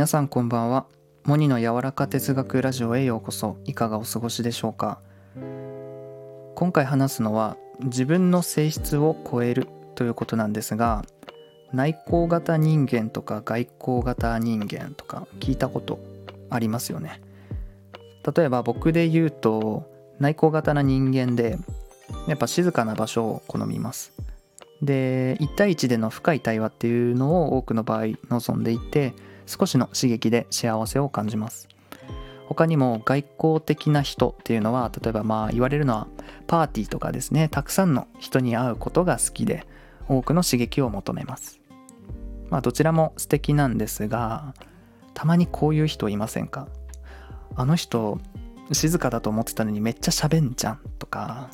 [0.00, 0.86] 皆さんこんばんは。
[1.24, 3.58] モニの柔らか哲学ラジオへようこそ。
[3.66, 4.98] いかがお過ごしでしょうか。
[6.54, 11.04] 今回話すのは自分の性質を超えるということなんですが
[11.74, 16.00] 内向型人間とか外向型人間とか聞いたこと
[16.48, 17.20] ありますよね。
[18.34, 19.84] 例えば僕で言うと
[20.18, 21.58] 内向型な人間で
[22.26, 24.14] やっぱ静かな場所を好みます。
[24.80, 29.12] で1対1での深い対話っていうのを多くの場合望んでいて
[29.50, 31.68] 少しの刺激で幸せを感じます。
[32.46, 36.06] 他にも外交的な人っていうのは例えばまあ言われるのは
[36.46, 37.48] パーティーとかですね。
[37.48, 39.66] たくさんの人に会うことが好きで
[40.08, 41.60] 多くの刺激を求めます。
[42.48, 44.54] まあどちらも素敵なんですが
[45.14, 46.68] たまにこういう人いませんか？
[47.56, 48.20] あの人
[48.72, 51.50] 静かだと思ってたのにめっちゃ喋んじゃんとか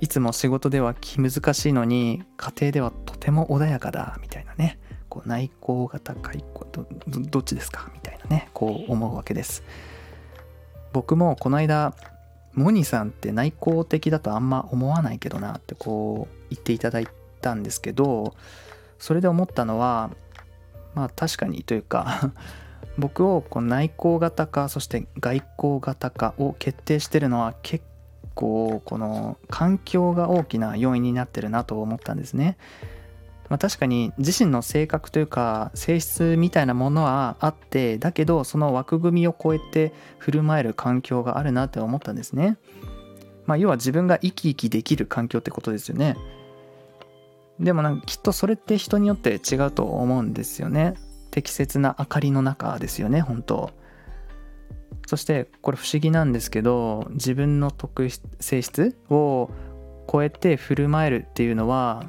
[0.00, 4.79] いつも仕事では気難しいのに家庭ではとても穏やかだみたいなね。
[5.10, 6.86] こう内向型外向ど
[7.20, 7.90] どっちですか？
[7.92, 9.62] みたいなねこう思うわけです
[10.94, 11.94] 僕もこの間
[12.54, 17.08] モニさんって内向的だとあんま思わないけどなってこう言っていただい
[17.42, 18.34] たんですけど
[18.98, 20.10] それで思ったのは
[20.94, 22.32] まあ確かにというか
[22.98, 27.84] 僕をこう内向型かそして外向型かを決定してるのは結
[28.34, 32.56] 構この環境が大きな要因になってるなと思ったんですね。
[33.50, 42.56] まあ、確かに自身の性格というか性質みたいなものはあってだけどその枠組みを超えて振る舞える環境があるなって思ったんですね。
[43.46, 46.16] まあ、要は自分が生き生きできる環境ってことですよね。
[47.58, 50.94] でもなんかきっとそれって人によって違うと思うんですよね。
[51.32, 53.72] 適切な明かりの中ですよね本当。
[55.06, 59.50] そしてこれ不思議なんですけど自分の特性質を
[60.10, 62.04] 超えて振る舞えるっていうのは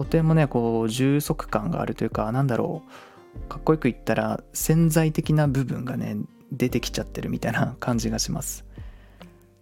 [0.00, 2.82] とてもねこう充足感があるというかなんだろ
[3.36, 6.16] うかっこよく言ったら潜在的な部分がね
[6.50, 8.64] 出てきちゃってるみたいな 感じがします。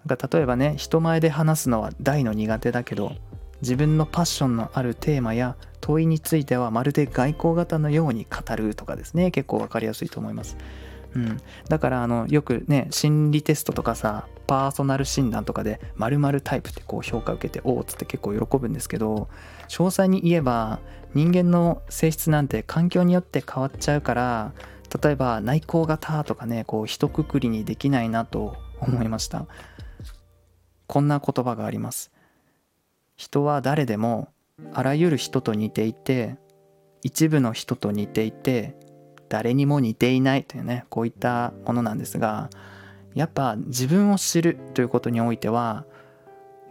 [0.07, 3.17] なんか例えばね人前で話すのは大の苦手だけど
[3.63, 10.57] 自分のパッションのあるテーマや問いについてはまるで外交型のように語るとかですね結構分かりやすいと思います。
[11.15, 11.39] うん、
[11.69, 19.29] だからあのよくね心理テストとかさパーソナル診断とかで〇〇タイプってこう評価受けておおっつって結構喜ぶんですけど
[19.69, 20.81] 詳細に言えば
[21.15, 24.53] 人間の性質なんて環境によって変わっちゃうから
[25.03, 29.47] 例えば内向型とかねこう一括りにできないなと思いました。
[30.87, 32.11] こんな言葉があります。
[33.17, 34.29] 人は誰でも
[34.73, 36.37] あらゆる人と似ていて
[37.03, 38.75] 一部の人と似ていて
[39.29, 42.51] 誰にも似ていないというねこういったものなんですが
[43.15, 45.85] やっぱ自分を知るということにおいては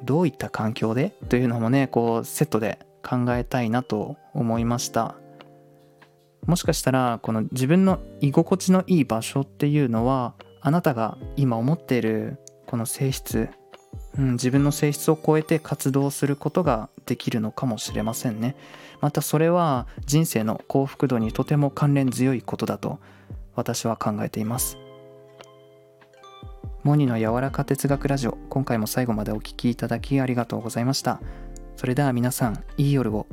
[0.03, 5.15] どういった環境でというのもねこうセットで考えたいなと思いました。
[6.45, 13.49] もしかしたらこの自分の居心地のいい場所っていうのはあなたが今思っているこの性質、
[14.17, 18.55] うん、自分の性質を超えて活動することができるのかもしれませんね。
[18.99, 22.99] またそれは人生の幸福度にとても関連強いことだと
[23.55, 24.77] 私は考えています。
[26.83, 31.19] モニの柔らか哲学ラジオ今回も最後までお聴きいただきありがとうございました。
[31.75, 33.27] それでは皆さんいい夜を。